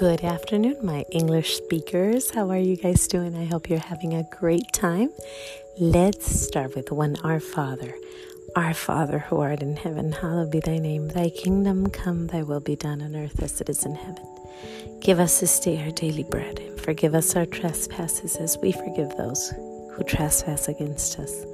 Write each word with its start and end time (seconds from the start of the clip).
Good 0.00 0.24
afternoon, 0.24 0.78
my 0.82 1.04
English 1.12 1.58
speakers. 1.58 2.30
How 2.30 2.48
are 2.48 2.56
you 2.56 2.74
guys 2.74 3.06
doing? 3.06 3.36
I 3.36 3.44
hope 3.44 3.68
you're 3.68 3.78
having 3.78 4.14
a 4.14 4.26
great 4.30 4.72
time. 4.72 5.10
Let's 5.78 6.24
start 6.24 6.74
with 6.74 6.90
one 6.90 7.16
Our 7.22 7.38
Father. 7.38 7.94
Our 8.56 8.72
Father 8.72 9.18
who 9.18 9.42
art 9.42 9.60
in 9.60 9.76
heaven, 9.76 10.12
hallowed 10.12 10.52
be 10.52 10.60
thy 10.60 10.78
name. 10.78 11.08
Thy 11.08 11.28
kingdom 11.28 11.90
come, 11.90 12.28
thy 12.28 12.42
will 12.42 12.60
be 12.60 12.76
done 12.76 13.02
on 13.02 13.14
earth 13.14 13.42
as 13.42 13.60
it 13.60 13.68
is 13.68 13.84
in 13.84 13.94
heaven. 13.94 14.26
Give 15.00 15.20
us 15.20 15.38
this 15.38 15.60
day 15.60 15.84
our 15.84 15.90
daily 15.90 16.24
bread, 16.24 16.60
and 16.60 16.80
forgive 16.80 17.14
us 17.14 17.36
our 17.36 17.44
trespasses 17.44 18.36
as 18.36 18.56
we 18.56 18.72
forgive 18.72 19.14
those 19.18 19.50
who 19.50 20.02
trespass 20.04 20.66
against 20.66 21.18
us. 21.18 21.44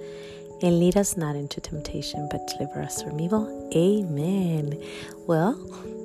And 0.62 0.78
lead 0.78 0.96
us 0.96 1.16
not 1.16 1.34
into 1.34 1.60
temptation, 1.60 2.28
but 2.30 2.46
deliver 2.46 2.80
us 2.80 3.02
from 3.02 3.18
evil. 3.18 3.68
Amen. 3.74 4.80
Well, 5.26 5.54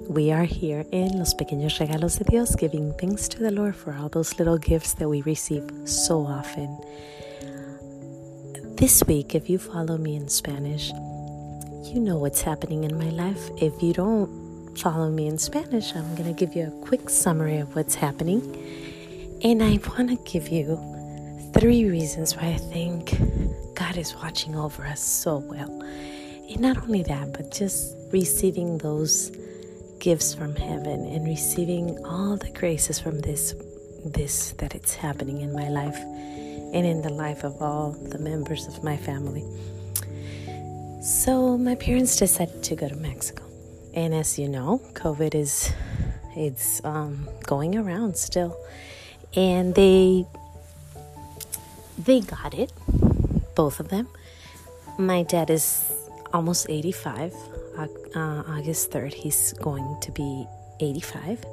we 0.10 0.32
are 0.32 0.44
here 0.44 0.86
in 0.92 1.18
Los 1.18 1.34
Pequeños 1.34 1.80
Regalos 1.80 2.18
de 2.18 2.26
Dios, 2.26 2.56
giving 2.56 2.94
thanks 2.94 3.28
to 3.28 3.40
the 3.40 3.52
Lord 3.52 3.76
for 3.76 3.94
all 3.94 4.10
those 4.10 4.38
little 4.38 4.58
gifts 4.58 4.94
that 4.94 5.08
we 5.08 5.22
receive 5.22 5.70
so 5.86 6.26
often. 6.26 6.78
This 8.76 9.04
week, 9.06 9.36
if 9.36 9.50
you 9.50 9.58
follow 9.58 9.98
me 9.98 10.16
in 10.16 10.28
Spanish, 10.28 10.90
you 11.84 12.00
know 12.00 12.18
what's 12.18 12.42
happening 12.42 12.84
in 12.84 12.98
my 12.98 13.10
life. 13.10 13.50
If 13.58 13.82
you 13.82 13.94
don't 13.94 14.78
follow 14.78 15.10
me 15.10 15.28
in 15.28 15.38
Spanish, 15.38 15.96
I'm 15.96 16.16
going 16.16 16.34
to 16.34 16.40
give 16.46 16.56
you 16.56 16.68
a 16.68 16.86
quick 16.86 17.10
summary 17.10 17.58
of 17.58 17.76
what's 17.76 17.96
happening. 17.96 18.42
And 19.44 19.62
I 19.62 19.80
want 19.98 20.10
to 20.10 20.32
give 20.32 20.50
you 20.50 20.80
three 21.54 21.86
reasons 21.86 22.36
why 22.36 22.48
I 22.48 22.58
think 22.58 23.12
God 23.76 23.98
is 23.98 24.16
watching 24.16 24.56
over 24.56 24.86
us 24.86 25.02
so 25.02 25.38
well. 25.38 25.82
And 25.82 26.60
not 26.60 26.78
only 26.78 27.04
that, 27.04 27.34
but 27.34 27.52
just 27.52 27.96
receiving 28.12 28.78
those 28.78 29.32
gifts 30.02 30.34
from 30.34 30.56
heaven 30.56 31.06
and 31.06 31.26
receiving 31.28 31.96
all 32.04 32.36
the 32.36 32.50
graces 32.50 33.00
from 33.00 33.20
this 33.22 33.54
this 34.04 34.54
that 34.54 34.74
it's 34.74 34.96
happening 34.96 35.42
in 35.42 35.54
my 35.54 35.70
life 35.70 36.00
and 36.74 36.84
in 36.88 37.04
the 37.04 37.14
life 37.14 37.44
of 37.44 37.62
all 37.62 37.92
the 37.92 38.18
members 38.18 38.66
of 38.66 38.84
my 38.84 38.98
family. 38.98 39.46
So 41.04 41.56
my 41.56 41.76
parents 41.76 42.16
decided 42.16 42.64
to 42.64 42.76
go 42.76 42.90
to 42.90 42.96
Mexico. 42.96 43.44
And 43.94 44.16
as 44.16 44.40
you 44.40 44.50
know, 44.50 44.82
COVID 44.94 45.36
is 45.36 45.72
it's 46.36 46.84
um, 46.84 47.30
going 47.46 47.78
around 47.78 48.18
still. 48.18 48.58
And 49.36 49.76
they 49.76 50.26
they 52.00 52.22
got 52.22 52.56
it, 52.56 52.74
both 53.54 53.80
of 53.80 53.90
them. 53.90 54.08
My 54.98 55.22
dad 55.22 55.52
is 55.52 55.86
almost 56.34 56.70
85 56.70 57.36
uh, 57.78 58.44
August 58.48 58.92
3rd, 58.92 59.14
he's 59.14 59.54
going 59.54 59.98
to 60.02 60.12
be 60.12 60.46
85. 60.80 61.44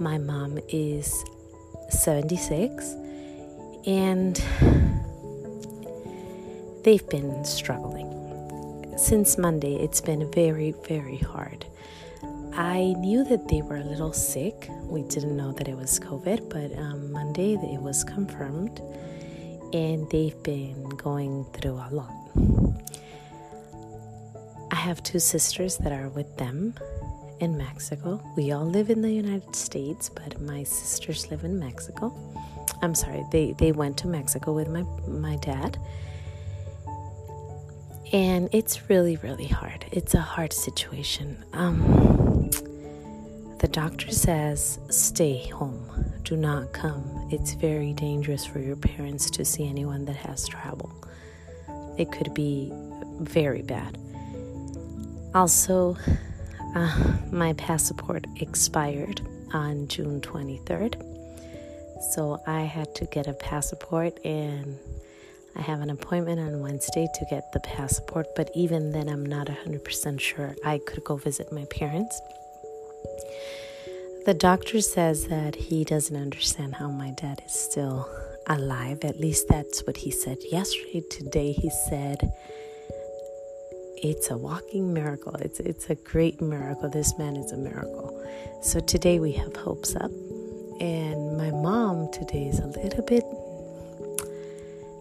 My 0.00 0.18
mom 0.18 0.58
is 0.68 1.24
76, 1.90 2.94
and 3.86 4.36
they've 6.84 7.08
been 7.08 7.44
struggling. 7.44 8.10
Since 8.96 9.38
Monday, 9.38 9.76
it's 9.76 10.00
been 10.00 10.30
very, 10.32 10.74
very 10.86 11.18
hard. 11.18 11.64
I 12.56 12.94
knew 12.98 13.24
that 13.24 13.48
they 13.48 13.62
were 13.62 13.76
a 13.76 13.84
little 13.84 14.12
sick. 14.12 14.68
We 14.82 15.02
didn't 15.02 15.36
know 15.36 15.52
that 15.52 15.66
it 15.66 15.76
was 15.76 15.98
COVID, 15.98 16.48
but 16.48 16.78
um, 16.78 17.10
Monday 17.10 17.54
it 17.54 17.82
was 17.82 18.04
confirmed, 18.04 18.80
and 19.72 20.08
they've 20.10 20.40
been 20.44 20.90
going 20.90 21.44
through 21.52 21.74
a 21.74 21.90
lot 21.90 22.14
have 24.84 25.02
two 25.02 25.18
sisters 25.18 25.78
that 25.78 25.92
are 25.92 26.10
with 26.10 26.36
them 26.36 26.74
in 27.40 27.56
Mexico. 27.56 28.22
We 28.36 28.52
all 28.52 28.66
live 28.66 28.90
in 28.90 29.00
the 29.00 29.10
United 29.10 29.56
States, 29.56 30.10
but 30.10 30.38
my 30.42 30.62
sisters 30.62 31.30
live 31.30 31.42
in 31.42 31.58
Mexico. 31.58 32.14
I'm 32.82 32.94
sorry, 32.94 33.24
they, 33.32 33.52
they 33.52 33.72
went 33.72 33.96
to 33.98 34.08
Mexico 34.08 34.52
with 34.52 34.68
my, 34.68 34.82
my 35.08 35.36
dad. 35.36 35.78
And 38.12 38.50
it's 38.52 38.90
really, 38.90 39.16
really 39.16 39.46
hard. 39.46 39.86
It's 39.90 40.12
a 40.12 40.20
hard 40.20 40.52
situation. 40.52 41.42
Um, 41.54 42.50
the 43.60 43.68
doctor 43.68 44.10
says, 44.10 44.78
stay 44.90 45.48
home, 45.48 46.12
do 46.24 46.36
not 46.36 46.74
come. 46.74 47.26
It's 47.32 47.54
very 47.54 47.94
dangerous 47.94 48.44
for 48.44 48.58
your 48.58 48.76
parents 48.76 49.30
to 49.30 49.46
see 49.46 49.66
anyone 49.66 50.04
that 50.04 50.16
has 50.16 50.46
travel. 50.46 50.92
It 51.96 52.12
could 52.12 52.34
be 52.34 52.70
very 53.20 53.62
bad. 53.62 53.96
Also, 55.34 55.96
uh, 56.76 57.12
my 57.32 57.52
passport 57.54 58.24
expired 58.36 59.20
on 59.52 59.88
June 59.88 60.20
23rd. 60.20 60.94
So 62.12 62.40
I 62.46 62.62
had 62.62 62.94
to 62.96 63.06
get 63.06 63.26
a 63.26 63.32
passport 63.32 64.18
and 64.24 64.78
I 65.56 65.62
have 65.62 65.80
an 65.80 65.90
appointment 65.90 66.40
on 66.40 66.60
Wednesday 66.60 67.08
to 67.14 67.26
get 67.30 67.52
the 67.52 67.60
passport, 67.60 68.26
but 68.34 68.50
even 68.54 68.90
then, 68.90 69.08
I'm 69.08 69.24
not 69.24 69.46
100% 69.46 70.20
sure 70.20 70.54
I 70.64 70.78
could 70.78 71.04
go 71.04 71.16
visit 71.16 71.52
my 71.52 71.64
parents. 71.66 72.20
The 74.26 74.34
doctor 74.34 74.80
says 74.80 75.26
that 75.28 75.54
he 75.54 75.84
doesn't 75.84 76.16
understand 76.16 76.76
how 76.76 76.88
my 76.88 77.10
dad 77.10 77.42
is 77.46 77.52
still 77.52 78.08
alive. 78.46 79.04
At 79.04 79.20
least 79.20 79.48
that's 79.48 79.86
what 79.86 79.98
he 79.98 80.10
said 80.10 80.38
yesterday. 80.50 81.02
Today, 81.08 81.52
he 81.52 81.70
said 81.70 82.32
it's 83.96 84.30
a 84.30 84.36
walking 84.36 84.92
miracle. 84.92 85.34
It's 85.36 85.60
it's 85.60 85.90
a 85.90 85.94
great 85.94 86.40
miracle. 86.40 86.88
This 86.88 87.16
man 87.18 87.36
is 87.36 87.52
a 87.52 87.56
miracle. 87.56 88.10
So 88.62 88.80
today 88.80 89.18
we 89.20 89.32
have 89.32 89.54
hopes 89.56 89.94
up. 89.96 90.10
And 90.80 91.36
my 91.36 91.50
mom 91.50 92.10
today 92.12 92.46
is 92.46 92.58
a 92.58 92.66
little 92.66 93.04
bit 93.04 93.24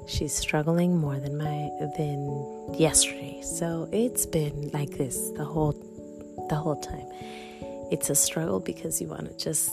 she's 0.07 0.33
struggling 0.33 0.97
more 0.97 1.19
than 1.19 1.37
my 1.37 1.69
than 1.97 2.73
yesterday. 2.73 3.41
So 3.41 3.89
it's 3.91 4.25
been 4.25 4.69
like 4.73 4.91
this 4.91 5.29
the 5.31 5.45
whole 5.45 5.73
the 6.49 6.55
whole 6.55 6.79
time. 6.79 7.07
It's 7.91 8.09
a 8.09 8.15
struggle 8.15 8.59
because 8.59 9.01
you 9.01 9.07
want 9.07 9.29
to 9.29 9.37
just 9.37 9.71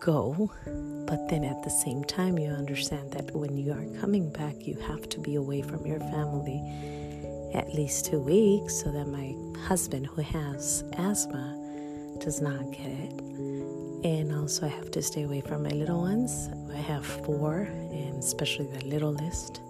go, 0.00 0.50
but 1.06 1.28
then 1.28 1.44
at 1.44 1.62
the 1.62 1.70
same 1.70 2.04
time 2.04 2.38
you 2.38 2.50
understand 2.50 3.12
that 3.12 3.34
when 3.34 3.56
you 3.56 3.72
are 3.72 4.00
coming 4.00 4.30
back 4.32 4.54
you 4.66 4.76
have 4.86 5.08
to 5.10 5.18
be 5.18 5.34
away 5.34 5.62
from 5.62 5.86
your 5.86 6.00
family 6.00 6.60
at 7.54 7.74
least 7.74 8.06
two 8.06 8.18
weeks 8.18 8.74
so 8.82 8.90
that 8.90 9.06
my 9.06 9.34
husband, 9.66 10.06
who 10.06 10.22
has 10.22 10.84
asthma, 10.96 11.54
does 12.20 12.40
not 12.40 12.70
get 12.72 12.86
it. 12.86 13.20
And 14.04 14.32
also, 14.32 14.66
I 14.66 14.68
have 14.68 14.90
to 14.92 15.02
stay 15.02 15.22
away 15.22 15.40
from 15.40 15.62
my 15.62 15.70
little 15.70 16.00
ones. 16.00 16.50
I 16.72 16.76
have 16.76 17.04
four, 17.04 17.68
and 17.92 18.18
especially 18.18 18.66
the 18.66 18.84
littlest. 18.84 19.60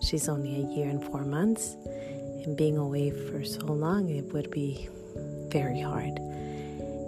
She's 0.00 0.28
only 0.28 0.56
a 0.56 0.68
year 0.68 0.88
and 0.88 1.02
four 1.02 1.24
months. 1.24 1.76
And 2.44 2.56
being 2.56 2.76
away 2.76 3.10
for 3.10 3.44
so 3.44 3.66
long, 3.66 4.08
it 4.10 4.32
would 4.32 4.50
be 4.50 4.88
very 5.48 5.80
hard. 5.80 6.12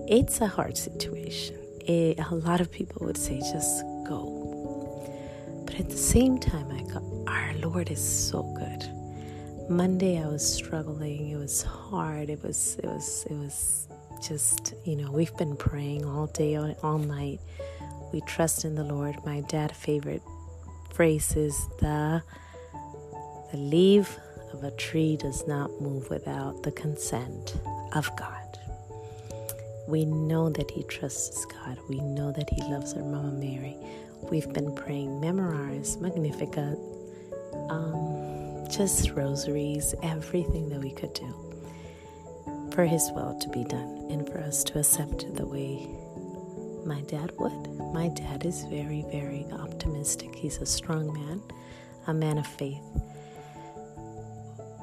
It's 0.09 0.41
a 0.41 0.47
hard 0.47 0.77
situation. 0.77 1.57
It, 1.87 2.19
a 2.19 2.35
lot 2.35 2.61
of 2.61 2.71
people 2.71 3.07
would 3.07 3.19
say, 3.19 3.39
just 3.39 3.83
go. 4.09 4.41
But 5.67 5.81
at 5.81 5.91
the 5.91 5.97
same 5.97 6.39
time, 6.39 6.71
I 6.71 6.83
go, 6.93 7.25
our 7.27 7.55
Lord 7.55 7.91
is 7.91 8.03
so 8.03 8.43
good 8.43 9.04
Monday 9.69 10.23
I 10.23 10.27
was 10.27 10.47
struggling. 10.47 11.31
It 11.31 11.37
was 11.37 11.63
hard. 11.63 12.29
It 12.29 12.43
was 12.43 12.77
it 12.83 12.87
was 12.87 13.27
it 13.31 13.35
was 13.35 13.89
just, 14.23 14.75
you 14.85 14.97
know, 14.97 15.11
we've 15.11 15.37
been 15.37 15.57
praying 15.57 16.05
all 16.05 16.27
day 16.27 16.57
all 16.57 16.99
night. 16.99 17.41
We 18.13 18.21
trust 18.23 18.65
in 18.65 18.75
the 18.75 18.85
Lord. 18.85 19.17
My 19.25 19.41
dad 19.41 19.75
favorite 19.75 20.23
phrase 20.93 21.35
is 21.35 21.67
the 21.81 22.23
the 23.53 23.57
leaf 23.57 24.19
of 24.53 24.65
a 24.65 24.71
tree 24.73 25.17
does 25.17 25.47
not 25.47 25.71
move 25.81 26.11
without 26.11 26.63
the 26.63 26.73
consent 26.73 27.57
of 27.95 28.15
God. 28.17 28.59
We 29.89 30.05
know 30.05 30.51
that 30.51 30.71
he 30.71 30.83
trusts 30.85 31.45
God. 31.47 31.79
We 31.89 32.01
know 32.01 32.33
that 32.33 32.51
he 32.51 32.63
loves 32.63 32.95
our 32.95 33.03
Mama 33.03 33.33
Mary. 33.33 33.77
We've 34.31 34.51
been 34.53 34.75
praying 34.75 35.21
Memorare, 35.21 36.01
Magnificat, 36.01 36.79
um, 37.69 38.34
just 38.71 39.11
rosaries, 39.13 39.95
everything 40.03 40.69
that 40.69 40.81
we 40.81 40.91
could 40.91 41.13
do 41.15 41.35
for 42.73 42.85
His 42.85 43.11
will 43.13 43.39
to 43.39 43.49
be 43.51 43.65
done 43.65 44.07
and 44.11 44.29
for 44.29 44.39
us 44.39 44.65
to 44.65 44.79
accept 44.79 45.33
the 45.35 45.47
way 45.47 45.87
my 46.85 47.01
dad 47.03 47.33
would. 47.39 47.69
My 47.93 48.09
dad 48.09 48.45
is 48.45 48.65
very, 48.65 49.05
very 49.11 49.47
optimistic. 49.53 50.35
He's 50.35 50.59
a 50.59 50.67
strong 50.67 51.13
man, 51.13 51.43
a 52.07 52.15
man 52.15 52.39
of 52.39 52.47
faith. 52.47 52.83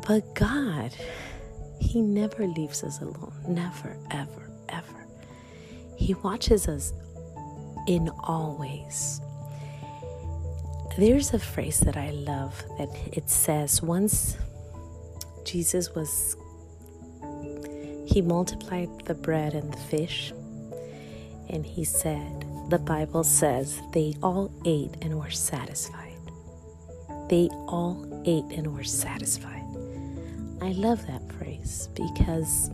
But 0.08 0.34
God, 0.34 0.96
He 1.80 2.02
never 2.02 2.48
leaves 2.48 2.84
us 2.84 3.02
alone. 3.02 3.34
Never, 3.48 3.98
ever, 4.10 4.50
ever. 4.70 5.06
He 5.98 6.14
watches 6.16 6.68
us 6.68 6.94
in 7.88 8.10
all 8.24 8.58
ways. 8.60 9.22
There's 10.98 11.34
a 11.34 11.40
phrase 11.40 11.80
that 11.82 11.96
I 11.96 12.12
love 12.12 12.64
that 12.78 12.90
it 13.14 13.30
says 13.30 13.82
once 13.82 14.38
Jesus 15.46 15.96
was 15.96 16.36
he 18.06 18.22
multiplied 18.22 18.90
the 19.06 19.14
bread 19.14 19.54
and 19.54 19.74
the 19.74 19.78
fish 19.78 20.34
and 21.50 21.66
he 21.66 21.86
said 21.86 22.46
the 22.70 22.78
Bible 22.80 23.24
says 23.24 23.82
they 23.94 24.16
all 24.22 24.52
ate 24.66 24.96
and 25.02 25.18
were 25.18 25.32
satisfied. 25.32 26.18
They 27.30 27.48
all 27.68 28.22
ate 28.26 28.58
and 28.58 28.74
were 28.74 28.84
satisfied. 28.84 29.64
I 30.62 30.74
love 30.74 31.08
that 31.08 31.32
phrase 31.32 31.88
because 31.96 32.70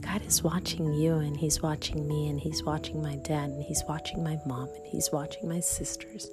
God 0.00 0.26
is 0.26 0.42
watching 0.42 0.92
you 0.94 1.14
and 1.14 1.36
He's 1.36 1.62
watching 1.62 2.08
me 2.08 2.28
and 2.28 2.40
He's 2.40 2.64
watching 2.64 3.00
my 3.00 3.16
dad 3.16 3.50
and 3.50 3.62
He's 3.62 3.84
watching 3.88 4.24
my 4.24 4.38
mom 4.46 4.68
and 4.68 4.86
He's 4.86 5.10
watching 5.12 5.48
my 5.48 5.60
sisters. 5.60 6.28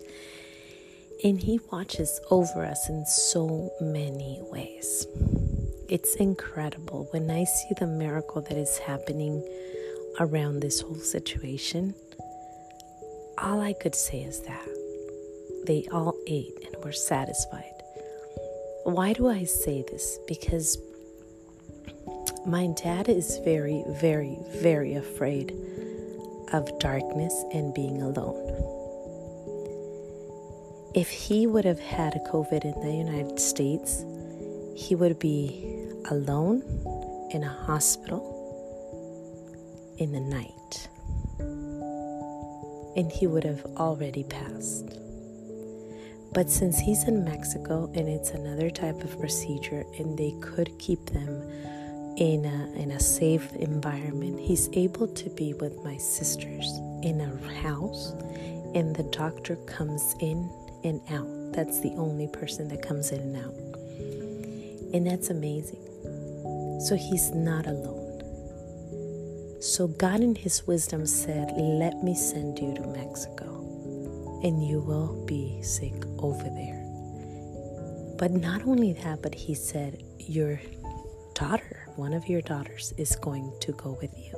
And 1.23 1.41
He 1.41 1.59
watches 1.71 2.19
over 2.29 2.63
us 2.65 2.89
in 2.89 3.05
so 3.05 3.71
many 3.81 4.39
ways. 4.51 5.07
It's 5.89 6.15
incredible 6.15 7.07
when 7.11 7.31
I 7.31 7.45
see 7.45 7.73
the 7.79 7.87
miracle 7.87 8.41
that 8.41 8.57
is 8.57 8.77
happening 8.77 9.41
around 10.19 10.59
this 10.59 10.81
whole 10.81 10.95
situation. 10.95 11.95
All 13.37 13.61
I 13.61 13.73
could 13.73 13.95
say 13.95 14.21
is 14.21 14.41
that 14.41 14.67
they 15.65 15.87
all 15.91 16.15
ate 16.27 16.53
and 16.65 16.83
were 16.83 16.91
satisfied. 16.91 17.73
Why 18.83 19.13
do 19.13 19.27
I 19.27 19.43
say 19.43 19.83
this? 19.89 20.19
Because 20.27 20.77
my 22.45 22.67
dad 22.81 23.09
is 23.09 23.39
very, 23.43 23.83
very, 23.87 24.37
very 24.61 24.95
afraid 24.95 25.53
of 26.53 26.79
darkness 26.79 27.33
and 27.53 27.73
being 27.73 28.01
alone. 28.01 28.76
If 30.97 31.09
he 31.11 31.45
would 31.45 31.63
have 31.63 31.79
had 31.79 32.15
a 32.15 32.19
COVID 32.31 32.65
in 32.65 32.81
the 32.81 32.91
United 32.91 33.39
States, 33.39 34.03
he 34.75 34.95
would 34.95 35.19
be 35.19 35.85
alone 36.09 36.63
in 37.29 37.43
a 37.43 37.53
hospital 37.67 38.33
in 39.99 40.11
the 40.11 40.19
night. 40.19 40.89
And 42.97 43.11
he 43.11 43.27
would 43.27 43.43
have 43.43 43.63
already 43.77 44.23
passed. 44.23 44.97
But 46.33 46.49
since 46.49 46.79
he's 46.79 47.03
in 47.03 47.23
Mexico 47.23 47.91
and 47.93 48.09
it's 48.09 48.31
another 48.31 48.71
type 48.71 49.03
of 49.03 49.19
procedure, 49.19 49.85
and 49.99 50.17
they 50.17 50.33
could 50.41 50.79
keep 50.79 51.05
them 51.05 51.43
in 52.17 52.43
a, 52.43 52.71
in 52.75 52.89
a 52.89 52.99
safe 52.99 53.53
environment, 53.53 54.39
he's 54.39 54.67
able 54.73 55.07
to 55.09 55.29
be 55.29 55.53
with 55.53 55.77
my 55.83 55.97
sisters 55.97 56.65
in 57.03 57.21
a 57.21 57.53
house, 57.61 58.13
and 58.73 58.95
the 58.95 59.07
doctor 59.11 59.57
comes 59.67 60.15
in 60.19 60.49
and 60.83 61.01
out. 61.09 61.53
That's 61.53 61.79
the 61.79 61.91
only 61.97 62.27
person 62.27 62.67
that 62.69 62.81
comes 62.81 63.11
in 63.11 63.19
and 63.19 63.37
out. 63.37 63.53
And 64.93 65.05
that's 65.05 65.29
amazing. 65.29 65.83
So 66.81 66.95
he's 66.95 67.31
not 67.31 67.67
alone. 67.67 68.07
So 69.59 69.87
God, 69.87 70.21
in 70.21 70.35
His 70.35 70.67
wisdom, 70.67 71.05
said, 71.07 71.51
Let 71.57 72.03
me 72.03 72.13
send 72.15 72.59
you 72.59 72.75
to 72.75 72.87
Mexico 72.87 73.57
and 74.43 74.65
you 74.65 74.79
will 74.79 75.25
be 75.25 75.61
sick 75.63 75.95
over 76.19 76.43
there. 76.43 76.83
But 78.19 78.31
not 78.31 78.67
only 78.67 78.93
that, 78.93 79.23
but 79.23 79.33
He 79.33 79.55
said, 79.55 80.03
Your 80.19 80.61
daughter, 81.33 81.87
one 81.95 82.13
of 82.13 82.27
your 82.27 82.41
daughters, 82.41 82.93
is 82.97 83.15
going 83.15 83.51
to 83.61 83.71
go 83.73 83.97
with 83.99 84.15
you. 84.17 84.33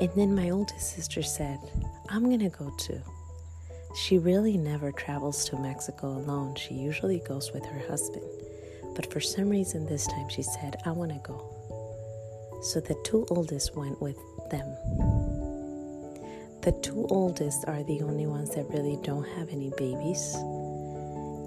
And 0.00 0.10
then 0.16 0.34
my 0.34 0.48
oldest 0.48 0.96
sister 0.96 1.22
said, 1.22 1.58
I'm 2.08 2.24
going 2.24 2.40
to 2.40 2.48
go 2.48 2.72
too. 2.78 3.02
She 3.94 4.18
really 4.18 4.56
never 4.56 4.92
travels 4.92 5.44
to 5.46 5.58
Mexico 5.58 6.08
alone. 6.08 6.54
She 6.54 6.74
usually 6.74 7.18
goes 7.20 7.52
with 7.52 7.64
her 7.64 7.88
husband. 7.88 8.24
But 8.94 9.12
for 9.12 9.20
some 9.20 9.48
reason, 9.48 9.86
this 9.86 10.06
time 10.06 10.28
she 10.28 10.42
said, 10.42 10.76
I 10.84 10.92
want 10.92 11.12
to 11.12 11.18
go. 11.22 12.60
So 12.62 12.80
the 12.80 12.96
two 13.04 13.26
oldest 13.30 13.74
went 13.74 14.00
with 14.00 14.16
them. 14.50 14.68
The 16.62 16.78
two 16.82 17.06
oldest 17.08 17.64
are 17.66 17.82
the 17.82 18.02
only 18.02 18.26
ones 18.26 18.54
that 18.54 18.68
really 18.68 18.98
don't 19.02 19.26
have 19.30 19.48
any 19.48 19.72
babies. 19.78 20.36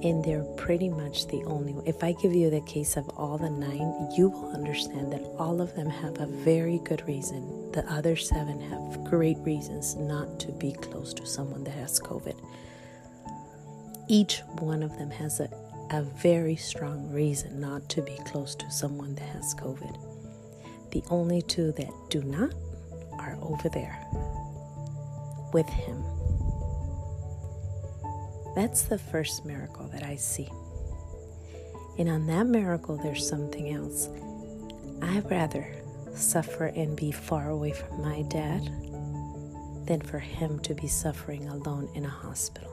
And 0.03 0.23
they're 0.23 0.43
pretty 0.57 0.89
much 0.89 1.27
the 1.27 1.43
only 1.45 1.73
one. 1.73 1.87
If 1.87 2.03
I 2.03 2.11
give 2.11 2.33
you 2.33 2.49
the 2.49 2.61
case 2.61 2.97
of 2.97 3.07
all 3.17 3.37
the 3.37 3.49
nine, 3.49 4.09
you 4.15 4.29
will 4.29 4.51
understand 4.53 5.13
that 5.13 5.23
all 5.39 5.61
of 5.61 5.73
them 5.75 5.89
have 5.89 6.19
a 6.19 6.27
very 6.27 6.79
good 6.83 7.07
reason. 7.07 7.71
The 7.71 7.89
other 7.91 8.15
seven 8.15 8.59
have 8.69 9.05
great 9.05 9.37
reasons 9.39 9.95
not 9.95 10.39
to 10.41 10.51
be 10.51 10.73
close 10.73 11.13
to 11.15 11.25
someone 11.25 11.63
that 11.63 11.75
has 11.75 11.99
COVID. 11.99 12.37
Each 14.09 14.41
one 14.59 14.83
of 14.83 14.97
them 14.97 15.09
has 15.11 15.39
a 15.39 15.49
a 15.93 16.01
very 16.01 16.55
strong 16.55 17.11
reason 17.11 17.59
not 17.59 17.87
to 17.87 18.01
be 18.01 18.17
close 18.25 18.55
to 18.55 18.71
someone 18.71 19.13
that 19.13 19.29
has 19.29 19.53
COVID. 19.53 19.95
The 20.91 21.03
only 21.09 21.43
two 21.43 21.71
that 21.73 21.91
do 22.09 22.23
not 22.23 22.51
are 23.19 23.37
over 23.41 23.69
there 23.69 23.99
with 25.53 25.67
him. 25.69 26.03
That's 28.55 28.83
the 28.83 28.97
first 28.97 29.45
miracle 29.45 29.87
that 29.87 30.03
I 30.03 30.15
see. 30.15 30.49
And 31.97 32.09
on 32.09 32.27
that 32.27 32.45
miracle, 32.45 32.97
there's 32.97 33.27
something 33.27 33.73
else. 33.73 34.09
I'd 35.01 35.29
rather 35.29 35.67
suffer 36.15 36.65
and 36.67 36.95
be 36.95 37.11
far 37.11 37.49
away 37.49 37.71
from 37.71 38.01
my 38.01 38.21
dad 38.23 38.63
than 39.85 40.01
for 40.01 40.19
him 40.19 40.59
to 40.59 40.73
be 40.73 40.87
suffering 40.87 41.47
alone 41.47 41.89
in 41.95 42.05
a 42.05 42.09
hospital. 42.09 42.69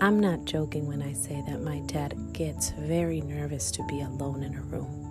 I'm 0.00 0.20
not 0.20 0.44
joking 0.44 0.86
when 0.86 1.00
I 1.00 1.12
say 1.12 1.42
that 1.46 1.62
my 1.62 1.80
dad 1.80 2.14
gets 2.32 2.70
very 2.70 3.20
nervous 3.20 3.70
to 3.72 3.86
be 3.86 4.00
alone 4.00 4.42
in 4.42 4.54
a 4.54 4.62
room. 4.62 5.02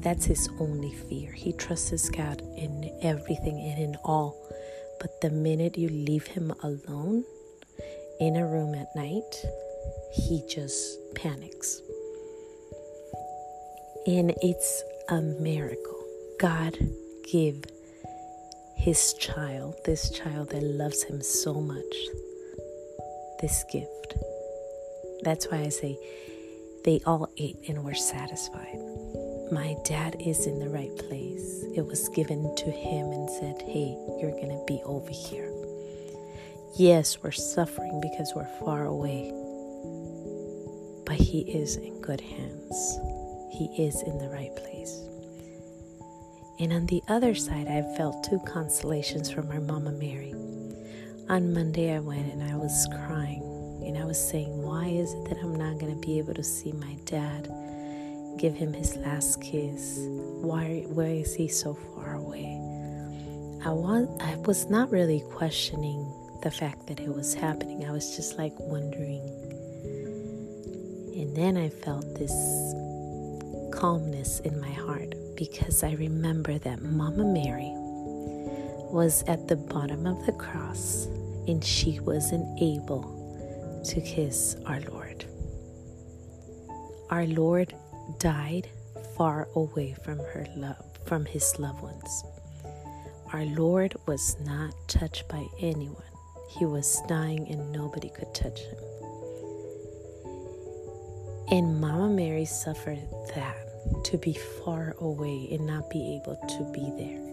That's 0.00 0.24
his 0.24 0.48
only 0.60 0.92
fear. 0.92 1.32
He 1.32 1.52
trusts 1.52 2.08
God 2.08 2.40
in 2.56 2.90
everything 3.02 3.58
and 3.60 3.82
in 3.82 3.96
all. 4.04 4.36
But 5.00 5.20
the 5.20 5.30
minute 5.30 5.76
you 5.76 5.88
leave 5.88 6.26
him 6.26 6.52
alone 6.62 7.24
in 8.20 8.36
a 8.36 8.46
room 8.46 8.74
at 8.74 8.94
night, 8.96 9.44
he 10.12 10.42
just 10.48 10.98
panics. 11.14 11.80
And 14.06 14.34
it's 14.42 14.82
a 15.08 15.20
miracle. 15.20 16.04
God 16.40 16.76
give 17.30 17.64
his 18.74 19.14
child, 19.14 19.74
this 19.84 20.10
child 20.10 20.50
that 20.50 20.62
loves 20.62 21.02
him 21.02 21.20
so 21.20 21.60
much, 21.60 21.96
this 23.40 23.64
gift. 23.70 24.14
That's 25.22 25.46
why 25.50 25.58
I 25.58 25.68
say 25.68 25.98
they 26.84 27.00
all 27.06 27.28
ate 27.36 27.58
and 27.68 27.84
were 27.84 27.94
satisfied. 27.94 28.78
My 29.52 29.76
dad 29.84 30.16
is 30.20 30.46
in 30.46 30.58
the 30.58 30.68
right 30.68 30.94
place. 30.96 31.64
It 31.74 31.84
was 31.86 32.08
given 32.10 32.54
to 32.56 32.70
him 32.70 33.12
and 33.12 33.28
said, 33.30 33.62
Hey, 33.62 33.96
you're 34.20 34.30
going 34.30 34.50
to 34.50 34.64
be 34.66 34.80
over 34.84 35.10
here. 35.10 35.47
Yes, 36.76 37.22
we're 37.22 37.32
suffering 37.32 38.00
because 38.00 38.32
we're 38.36 38.46
far 38.60 38.84
away, 38.84 39.32
but 41.06 41.16
he 41.16 41.40
is 41.40 41.76
in 41.76 42.00
good 42.00 42.20
hands. 42.20 42.98
He 43.50 43.74
is 43.78 44.02
in 44.02 44.18
the 44.18 44.28
right 44.28 44.54
place. 44.54 44.94
And 46.60 46.72
on 46.72 46.86
the 46.86 47.02
other 47.08 47.34
side, 47.34 47.68
I 47.68 47.82
felt 47.96 48.22
two 48.22 48.38
consolations 48.46 49.30
from 49.30 49.50
our 49.50 49.60
Mama 49.60 49.92
Mary. 49.92 50.32
On 51.28 51.52
Monday, 51.52 51.94
I 51.94 52.00
went 52.00 52.32
and 52.32 52.42
I 52.42 52.54
was 52.54 52.86
crying 53.06 53.42
and 53.84 53.96
I 53.96 54.04
was 54.04 54.18
saying, 54.18 54.62
Why 54.62 54.86
is 54.86 55.14
it 55.14 55.28
that 55.30 55.38
I'm 55.38 55.56
not 55.56 55.78
going 55.78 55.94
to 55.98 56.06
be 56.06 56.18
able 56.18 56.34
to 56.34 56.44
see 56.44 56.72
my 56.72 56.96
dad, 57.06 57.48
give 58.38 58.54
him 58.54 58.72
his 58.72 58.96
last 58.96 59.40
kiss? 59.40 59.98
Why, 60.00 60.84
why 60.88 61.06
is 61.06 61.34
he 61.34 61.48
so 61.48 61.74
far 61.74 62.14
away? 62.14 62.54
I 63.64 63.70
was, 63.70 64.08
I 64.20 64.36
was 64.46 64.70
not 64.70 64.90
really 64.92 65.24
questioning 65.32 66.06
the 66.42 66.50
fact 66.50 66.86
that 66.86 67.00
it 67.00 67.08
was 67.08 67.34
happening, 67.34 67.84
I 67.84 67.90
was 67.90 68.16
just 68.16 68.38
like 68.38 68.54
wondering. 68.58 69.22
And 71.16 71.36
then 71.36 71.56
I 71.56 71.68
felt 71.68 72.14
this 72.14 72.32
calmness 73.72 74.40
in 74.40 74.60
my 74.60 74.70
heart 74.70 75.14
because 75.36 75.82
I 75.82 75.92
remember 75.92 76.58
that 76.58 76.82
Mama 76.82 77.24
Mary 77.24 77.72
was 78.92 79.22
at 79.28 79.48
the 79.48 79.56
bottom 79.56 80.06
of 80.06 80.24
the 80.26 80.32
cross 80.32 81.06
and 81.46 81.64
she 81.64 82.00
wasn't 82.00 82.60
able 82.60 83.82
to 83.84 84.00
kiss 84.00 84.56
our 84.66 84.80
Lord. 84.80 85.24
Our 87.10 87.26
Lord 87.26 87.74
died 88.18 88.68
far 89.16 89.48
away 89.54 89.94
from 90.04 90.18
her 90.18 90.46
love 90.56 90.84
from 91.06 91.24
his 91.24 91.58
loved 91.58 91.80
ones. 91.82 92.24
Our 93.32 93.44
Lord 93.46 93.94
was 94.06 94.36
not 94.44 94.74
touched 94.88 95.26
by 95.28 95.46
anyone. 95.58 96.07
He 96.48 96.64
was 96.64 97.00
dying 97.06 97.46
and 97.50 97.72
nobody 97.72 98.08
could 98.08 98.34
touch 98.34 98.60
him. 98.60 98.78
And 101.50 101.80
Mama 101.80 102.08
Mary 102.08 102.44
suffered 102.44 103.00
that 103.34 103.56
to 104.04 104.18
be 104.18 104.34
far 104.34 104.94
away 105.00 105.48
and 105.52 105.66
not 105.66 105.88
be 105.88 106.16
able 106.16 106.36
to 106.36 106.64
be 106.72 106.90
there. 106.96 107.28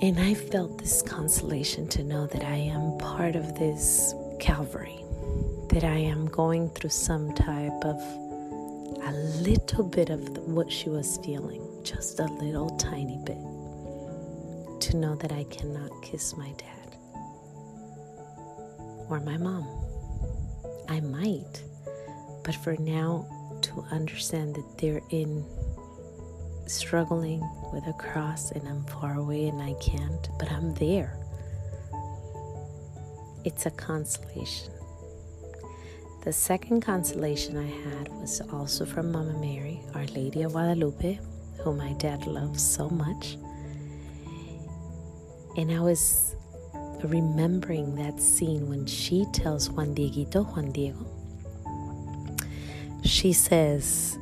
And 0.00 0.18
I 0.20 0.34
felt 0.34 0.78
this 0.78 1.02
consolation 1.02 1.88
to 1.88 2.04
know 2.04 2.26
that 2.28 2.44
I 2.44 2.56
am 2.56 2.96
part 2.98 3.34
of 3.34 3.58
this 3.58 4.14
Calvary, 4.38 5.04
that 5.70 5.84
I 5.84 5.96
am 5.96 6.26
going 6.26 6.70
through 6.70 6.90
some 6.90 7.34
type 7.34 7.84
of 7.84 7.96
a 9.02 9.12
little 9.40 9.84
bit 9.84 10.10
of 10.10 10.20
what 10.46 10.70
she 10.70 10.88
was 10.88 11.18
feeling, 11.24 11.66
just 11.82 12.20
a 12.20 12.26
little 12.26 12.70
tiny 12.76 13.18
bit, 13.24 13.38
to 14.80 14.96
know 14.96 15.16
that 15.16 15.32
I 15.32 15.44
cannot 15.44 15.90
kiss 16.02 16.36
my 16.36 16.52
dad. 16.52 16.77
Or 19.08 19.20
my 19.20 19.36
mom. 19.36 19.66
I 20.88 21.00
might, 21.00 21.62
but 22.44 22.54
for 22.54 22.76
now, 22.78 23.26
to 23.62 23.84
understand 23.90 24.54
that 24.54 24.78
they're 24.78 25.02
in 25.10 25.44
struggling 26.66 27.40
with 27.72 27.86
a 27.86 27.92
cross 27.94 28.52
and 28.52 28.66
I'm 28.68 28.84
far 28.84 29.14
away 29.14 29.48
and 29.48 29.60
I 29.60 29.74
can't, 29.74 30.28
but 30.38 30.50
I'm 30.52 30.74
there. 30.74 31.18
It's 33.44 33.66
a 33.66 33.70
consolation. 33.70 34.72
The 36.24 36.32
second 36.32 36.82
consolation 36.82 37.56
I 37.56 37.66
had 37.66 38.08
was 38.20 38.40
also 38.52 38.84
from 38.84 39.12
Mama 39.12 39.38
Mary, 39.38 39.80
Our 39.94 40.04
Lady 40.06 40.42
of 40.42 40.52
Guadalupe, 40.52 41.18
who 41.60 41.74
my 41.74 41.92
dad 41.94 42.26
loves 42.26 42.62
so 42.62 42.90
much. 42.90 43.38
And 45.56 45.72
I 45.72 45.80
was 45.80 46.34
remembering 47.04 47.94
that 47.96 48.20
scene 48.20 48.68
when 48.68 48.86
she 48.86 49.26
tells 49.32 49.70
Juan 49.70 49.94
Dieguito, 49.94 50.44
Juan 50.54 50.72
Diego, 50.72 51.06
she 53.04 53.32
says, 53.32 54.18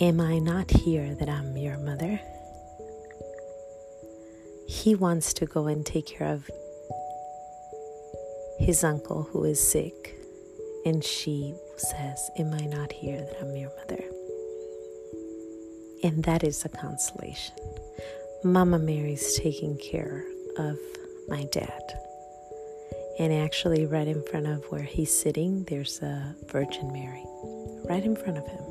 Am 0.00 0.20
I 0.20 0.38
not 0.38 0.70
here 0.70 1.14
that 1.14 1.28
I'm 1.28 1.56
your 1.56 1.78
mother? 1.78 2.20
He 4.66 4.94
wants 4.94 5.32
to 5.34 5.46
go 5.46 5.66
and 5.66 5.86
take 5.86 6.06
care 6.06 6.28
of 6.28 6.50
his 8.58 8.82
uncle 8.82 9.24
who 9.24 9.44
is 9.44 9.60
sick. 9.60 10.14
And 10.84 11.02
she 11.02 11.54
says, 11.76 12.30
Am 12.38 12.52
I 12.52 12.66
not 12.66 12.92
here 12.92 13.20
that 13.20 13.40
I'm 13.40 13.56
your 13.56 13.70
mother? 13.78 14.04
And 16.02 16.24
that 16.24 16.44
is 16.44 16.64
a 16.64 16.68
consolation. 16.68 17.54
Mama 18.42 18.78
Mary's 18.78 19.38
taking 19.38 19.78
care 19.78 20.24
of 20.58 20.78
my 21.28 21.44
dad. 21.52 21.82
And 23.18 23.32
actually, 23.32 23.86
right 23.86 24.08
in 24.08 24.22
front 24.24 24.46
of 24.46 24.64
where 24.70 24.82
he's 24.82 25.12
sitting, 25.16 25.64
there's 25.64 26.02
a 26.02 26.34
Virgin 26.46 26.92
Mary, 26.92 27.24
right 27.88 28.04
in 28.04 28.16
front 28.16 28.38
of 28.38 28.46
him. 28.46 28.64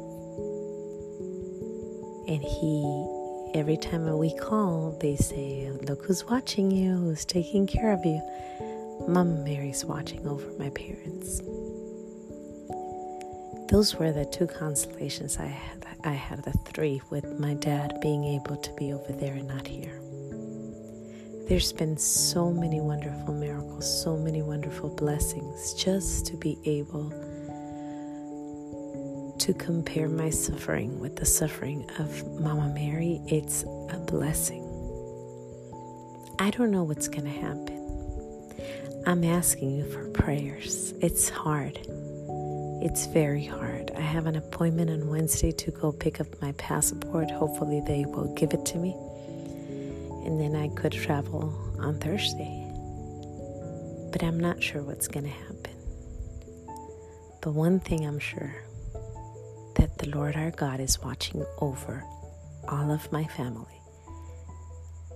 And 2.27 2.43
he, 2.43 3.51
every 3.53 3.77
time 3.77 4.17
we 4.17 4.35
call, 4.35 4.97
they 4.99 5.15
say, 5.15 5.71
Look 5.87 6.05
who's 6.05 6.25
watching 6.25 6.71
you, 6.71 6.97
who's 6.97 7.25
taking 7.25 7.67
care 7.67 7.93
of 7.93 8.05
you. 8.05 8.21
Mama 9.07 9.43
Mary's 9.43 9.85
watching 9.85 10.27
over 10.27 10.45
my 10.59 10.69
parents. 10.71 11.39
Those 13.69 13.95
were 13.95 14.11
the 14.11 14.25
two 14.25 14.47
consolations 14.47 15.37
I 15.37 15.45
had. 15.45 15.85
I 16.03 16.11
had 16.11 16.43
the 16.43 16.51
three 16.51 17.01
with 17.09 17.39
my 17.39 17.53
dad 17.53 17.99
being 18.01 18.25
able 18.25 18.57
to 18.57 18.73
be 18.73 18.91
over 18.91 19.13
there 19.13 19.35
and 19.35 19.47
not 19.47 19.67
here. 19.67 20.02
There's 21.53 21.71
been 21.71 21.97
so 21.97 22.51
many 22.51 22.81
wonderful 22.81 23.31
miracles, 23.31 24.01
so 24.01 24.17
many 24.17 24.41
wonderful 24.41 24.89
blessings 24.89 25.75
just 25.75 26.25
to 26.25 26.35
be 26.35 26.57
able 26.65 27.11
to 29.37 29.53
compare 29.53 30.09
my 30.09 30.31
suffering 30.31 30.99
with 30.99 31.15
the 31.15 31.27
suffering 31.27 31.87
of 31.99 32.41
Mama 32.41 32.73
Mary. 32.73 33.21
It's 33.27 33.65
a 33.91 33.99
blessing. 33.99 34.63
I 36.39 36.49
don't 36.49 36.71
know 36.71 36.85
what's 36.85 37.07
going 37.07 37.25
to 37.25 37.39
happen. 37.39 39.03
I'm 39.05 39.23
asking 39.23 39.77
you 39.77 39.85
for 39.91 40.09
prayers. 40.09 40.95
It's 41.03 41.29
hard. 41.29 41.77
It's 42.81 43.05
very 43.05 43.45
hard. 43.45 43.91
I 43.95 44.01
have 44.01 44.25
an 44.25 44.37
appointment 44.37 44.89
on 44.89 45.07
Wednesday 45.07 45.51
to 45.51 45.69
go 45.69 45.91
pick 45.91 46.19
up 46.19 46.41
my 46.41 46.53
passport. 46.53 47.29
Hopefully, 47.29 47.83
they 47.85 48.05
will 48.05 48.33
give 48.33 48.55
it 48.55 48.65
to 48.65 48.79
me 48.79 48.95
and 50.25 50.39
then 50.39 50.55
I 50.55 50.69
could 50.69 50.91
travel 50.91 51.53
on 51.79 51.99
Thursday. 51.99 52.69
But 54.11 54.23
I'm 54.23 54.39
not 54.39 54.61
sure 54.61 54.81
what's 54.81 55.07
going 55.07 55.25
to 55.25 55.29
happen. 55.29 55.75
But 57.41 57.51
one 57.53 57.79
thing 57.79 58.05
I'm 58.05 58.19
sure 58.19 58.55
that 59.75 59.97
the 59.97 60.09
Lord 60.09 60.35
our 60.35 60.51
God 60.51 60.79
is 60.79 61.01
watching 61.01 61.45
over 61.59 62.03
all 62.67 62.91
of 62.91 63.11
my 63.11 63.25
family 63.25 63.81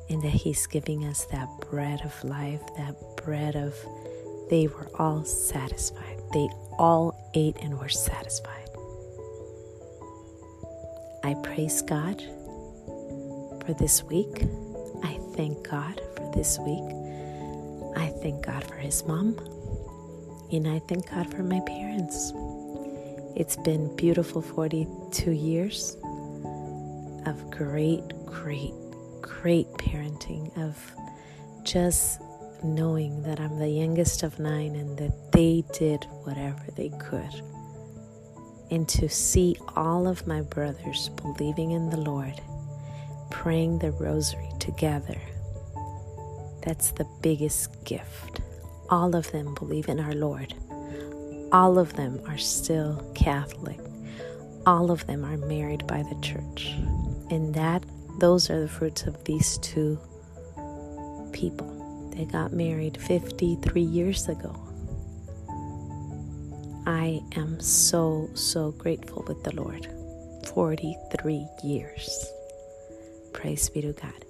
and 0.10 0.22
that 0.24 0.30
He's 0.30 0.68
giving 0.68 1.06
us 1.06 1.26
that 1.26 1.48
bread 1.70 2.02
of 2.02 2.24
life, 2.24 2.62
that 2.78 2.96
bread 3.24 3.56
of 3.56 3.76
they 4.50 4.68
were 4.68 4.90
all 4.98 5.24
satisfied. 5.26 6.22
They 6.34 6.48
all 6.78 7.30
ate 7.34 7.58
and 7.62 7.78
were 7.78 7.90
satisfied. 7.90 8.70
I 11.24 11.34
praise 11.44 11.82
God 11.82 12.22
for 13.66 13.74
this 13.74 14.04
week 14.04 14.44
thank 15.38 15.70
God 15.70 16.02
for 16.16 16.32
this 16.36 16.58
week. 16.58 16.84
I 17.96 18.10
thank 18.22 18.46
God 18.48 18.64
for 18.64 18.76
his 18.76 19.06
mom. 19.06 19.38
And 20.52 20.68
I 20.68 20.80
thank 20.80 21.12
God 21.12 21.32
for 21.32 21.44
my 21.44 21.60
parents. 21.60 22.34
It's 23.36 23.56
been 23.56 23.96
beautiful 23.96 24.42
42 24.42 25.32
years 25.32 25.96
of 27.28 27.52
great, 27.52 28.02
great, 28.26 28.74
great 29.22 29.68
parenting, 29.74 30.58
of 30.58 30.76
just 31.64 32.20
knowing 32.64 33.22
that 33.22 33.40
I'm 33.40 33.60
the 33.60 33.70
youngest 33.70 34.24
of 34.24 34.40
nine 34.40 34.76
and 34.76 34.98
that 34.98 35.32
they 35.34 35.64
did 35.72 36.04
whatever 36.24 36.64
they 36.76 36.90
could. 37.00 37.44
And 38.72 38.90
to 38.90 39.08
see 39.08 39.56
all 39.76 40.08
of 40.08 40.26
my 40.26 40.42
brothers 40.42 41.10
believing 41.10 41.72
in 41.72 41.92
the 41.92 41.98
Lord 41.98 42.42
praying 43.30 43.80
the 43.80 43.92
rosary 43.92 44.50
together. 44.60 45.20
That's 46.62 46.92
the 46.92 47.08
biggest 47.22 47.84
gift. 47.86 48.42
All 48.90 49.16
of 49.16 49.32
them 49.32 49.54
believe 49.56 49.88
in 49.88 50.00
our 50.00 50.14
Lord. 50.14 50.54
All 51.52 51.80
of 51.80 51.94
them 51.94 52.20
are 52.28 52.38
still 52.38 53.10
Catholic. 53.16 53.80
All 54.66 54.92
of 54.92 55.06
them 55.08 55.24
are 55.24 55.38
married 55.38 55.88
by 55.88 56.04
the 56.04 56.20
church. 56.22 56.74
And 57.30 57.54
that 57.56 57.84
those 58.20 58.50
are 58.50 58.60
the 58.60 58.68
fruits 58.68 59.04
of 59.04 59.24
these 59.24 59.58
two 59.60 59.98
people. 61.32 62.12
They 62.16 62.26
got 62.26 62.52
married 62.52 63.00
53 63.00 63.82
years 63.82 64.28
ago. 64.28 64.56
I 66.86 67.22
am 67.36 67.60
so, 67.60 68.30
so 68.34 68.72
grateful 68.72 69.24
with 69.28 69.44
the 69.44 69.56
Lord. 69.56 69.88
43 70.54 71.48
years. 71.64 72.26
Praise 73.38 73.70
be 73.70 73.82
to 73.82 73.94
God. 73.94 74.26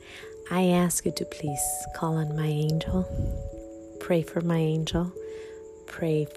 I 0.52 0.64
ask 0.66 1.06
you 1.06 1.14
to 1.14 1.24
please 1.24 1.86
call 1.96 2.18
on 2.18 2.36
my 2.36 2.46
angel. 2.46 3.08
Pray 4.02 4.22
for 4.22 4.42
my 4.42 4.58
angel. 4.58 5.14
Pray 5.88 6.28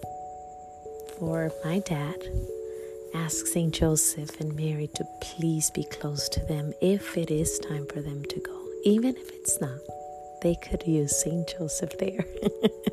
for 1.18 1.50
my 1.64 1.80
dad. 1.80 2.16
Ask 3.12 3.48
St. 3.48 3.74
Joseph 3.74 4.38
and 4.38 4.54
Mary 4.54 4.88
to 4.94 5.04
please 5.20 5.68
be 5.72 5.82
close 5.82 6.28
to 6.28 6.40
them 6.46 6.72
if 6.80 7.18
it 7.18 7.32
is 7.32 7.58
time 7.58 7.88
for 7.92 8.00
them 8.02 8.24
to 8.26 8.38
go. 8.38 8.64
Even 8.84 9.16
if 9.16 9.30
it's 9.30 9.60
not, 9.60 9.80
they 10.40 10.54
could 10.62 10.86
use 10.86 11.20
St. 11.20 11.48
Joseph 11.58 11.98
there. 11.98 12.24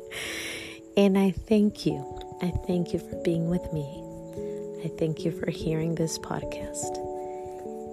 and 0.96 1.16
I 1.16 1.30
thank 1.30 1.86
you. 1.86 2.04
I 2.42 2.50
thank 2.66 2.92
you 2.92 2.98
for 2.98 3.14
being 3.22 3.48
with 3.48 3.72
me. 3.72 3.86
I 4.84 4.88
thank 4.98 5.24
you 5.24 5.30
for 5.30 5.48
hearing 5.52 5.94
this 5.94 6.18
podcast. 6.18 7.07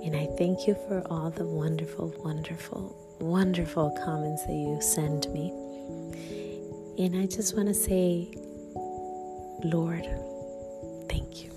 And 0.05 0.15
I 0.15 0.27
thank 0.37 0.67
you 0.67 0.75
for 0.87 1.01
all 1.09 1.31
the 1.31 1.45
wonderful, 1.45 2.13
wonderful, 2.23 2.95
wonderful 3.19 3.89
comments 4.05 4.45
that 4.45 4.53
you 4.53 4.77
send 4.79 5.27
me. 5.33 5.49
And 6.99 7.17
I 7.17 7.25
just 7.25 7.57
want 7.57 7.69
to 7.69 7.73
say, 7.73 8.31
Lord, 9.63 10.05
thank 11.09 11.43
you. 11.43 11.51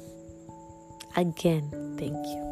Again, 1.15 1.69
thank 1.99 2.17
you. 2.27 2.49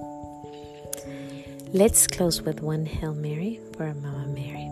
Let's 1.73 2.07
close 2.07 2.43
with 2.43 2.61
one 2.61 2.85
Hail 2.85 3.15
Mary 3.15 3.59
for 3.75 3.95
Mama 3.95 4.27
Mary. 4.27 4.71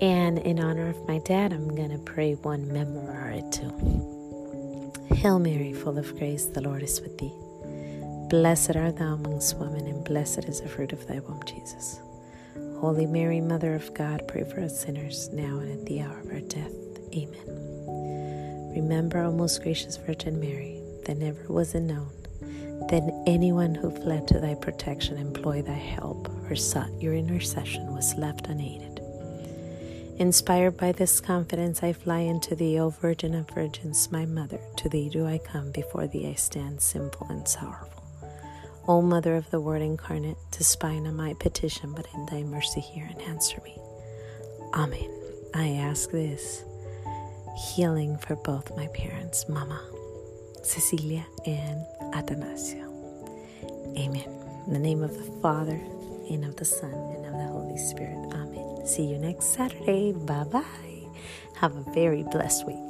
And 0.00 0.38
in 0.38 0.60
honor 0.60 0.88
of 0.90 1.08
my 1.08 1.18
dad, 1.18 1.52
I'm 1.52 1.74
going 1.74 1.90
to 1.90 1.98
pray 1.98 2.34
one 2.34 2.66
Memorare 2.66 3.42
too. 3.50 3.74
Hail 5.16 5.40
Mary, 5.40 5.72
full 5.72 5.98
of 5.98 6.16
grace, 6.16 6.46
the 6.46 6.60
Lord 6.60 6.84
is 6.84 7.00
with 7.00 7.18
thee. 7.18 7.32
Blessed 8.28 8.76
art 8.76 8.98
thou 8.98 9.14
amongst 9.14 9.56
women, 9.56 9.86
and 9.86 10.04
blessed 10.04 10.44
is 10.44 10.60
the 10.60 10.68
fruit 10.68 10.92
of 10.92 11.06
thy 11.06 11.18
womb, 11.20 11.42
Jesus. 11.46 12.00
Holy 12.78 13.06
Mary, 13.06 13.40
Mother 13.40 13.74
of 13.74 13.94
God, 13.94 14.28
pray 14.28 14.44
for 14.44 14.60
us 14.60 14.82
sinners, 14.82 15.30
now 15.32 15.58
and 15.60 15.72
at 15.72 15.86
the 15.86 16.02
hour 16.02 16.20
of 16.20 16.30
our 16.30 16.40
death. 16.40 16.72
Amen. 17.14 18.72
Remember, 18.74 19.20
O 19.20 19.32
most 19.32 19.62
gracious 19.62 19.96
Virgin 19.96 20.38
Mary, 20.38 20.82
that 21.06 21.16
never 21.16 21.42
was 21.50 21.74
it 21.74 21.80
known 21.80 22.10
that 22.90 23.24
anyone 23.26 23.74
who 23.74 23.90
fled 23.90 24.28
to 24.28 24.40
thy 24.40 24.54
protection, 24.54 25.16
employed 25.16 25.64
thy 25.64 25.72
help, 25.72 26.28
or 26.50 26.54
sought 26.54 26.90
your 27.00 27.14
intercession 27.14 27.94
was 27.94 28.14
left 28.16 28.46
unaided. 28.48 29.00
Inspired 30.18 30.76
by 30.76 30.92
this 30.92 31.20
confidence, 31.20 31.82
I 31.82 31.94
fly 31.94 32.28
unto 32.28 32.54
thee, 32.54 32.78
O 32.78 32.90
Virgin 32.90 33.34
of 33.34 33.48
Virgins, 33.50 34.12
my 34.12 34.26
Mother. 34.26 34.60
To 34.76 34.88
thee 34.90 35.08
do 35.08 35.26
I 35.26 35.38
come, 35.38 35.72
before 35.72 36.06
thee 36.06 36.28
I 36.28 36.34
stand 36.34 36.82
simple 36.82 37.26
and 37.30 37.48
sorrowful. 37.48 37.97
O 38.88 39.02
Mother 39.02 39.36
of 39.36 39.50
the 39.50 39.60
Word 39.60 39.82
incarnate, 39.82 40.38
despise 40.50 41.02
not 41.02 41.14
my 41.14 41.34
petition, 41.34 41.92
but 41.94 42.06
in 42.14 42.26
thy 42.26 42.42
mercy 42.42 42.80
hear 42.80 43.04
and 43.06 43.20
answer 43.22 43.60
me. 43.64 43.76
Amen. 44.74 45.10
I 45.54 45.68
ask 45.72 46.10
this. 46.10 46.64
healing 47.56 48.16
for 48.18 48.36
both 48.36 48.76
my 48.76 48.86
parents, 48.88 49.48
Mama, 49.48 49.80
Cecilia, 50.62 51.24
and 51.46 51.84
Atanasio. 52.14 52.86
Amen. 53.98 54.28
In 54.66 54.72
the 54.72 54.78
name 54.78 55.02
of 55.02 55.12
the 55.16 55.32
Father, 55.42 55.80
and 56.30 56.44
of 56.44 56.56
the 56.56 56.64
Son, 56.64 56.92
and 56.92 57.26
of 57.26 57.32
the 57.32 57.46
Holy 57.48 57.78
Spirit. 57.78 58.18
Amen. 58.34 58.86
See 58.86 59.04
you 59.04 59.18
next 59.18 59.46
Saturday. 59.54 60.12
Bye 60.12 60.44
bye. 60.44 61.08
Have 61.56 61.76
a 61.76 61.84
very 61.92 62.22
blessed 62.22 62.66
week. 62.66 62.87